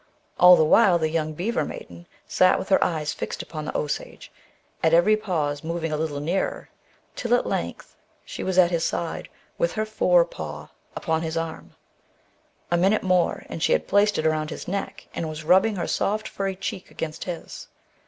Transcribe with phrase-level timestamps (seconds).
[0.39, 4.31] All the while the young beaver maiden sat with her eyes fixed upon the Osage,
[4.81, 6.69] at every pause moving a little nearer,
[7.15, 9.59] till at length she was at OBIGIN OF THE WERE WOLF MYTH.
[9.59, 11.75] 159 his side with her forepaw upon his arm;
[12.71, 15.85] a minute more and she had placed it around his neck, and was rubbing her
[15.85, 17.67] soft furry cheek against his.